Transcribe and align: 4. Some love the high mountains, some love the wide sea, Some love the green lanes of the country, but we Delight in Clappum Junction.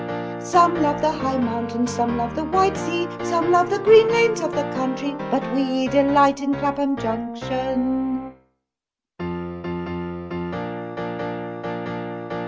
4. 0.07 0.41
Some 0.41 0.81
love 0.81 0.99
the 1.01 1.11
high 1.11 1.37
mountains, 1.37 1.91
some 1.91 2.17
love 2.17 2.35
the 2.35 2.43
wide 2.43 2.75
sea, 2.77 3.07
Some 3.23 3.51
love 3.51 3.69
the 3.69 3.77
green 3.79 4.09
lanes 4.09 4.41
of 4.41 4.53
the 4.55 4.63
country, 4.75 5.15
but 5.29 5.43
we 5.53 5.87
Delight 5.87 6.41
in 6.41 6.53
Clappum 6.55 6.99
Junction. 6.99 7.99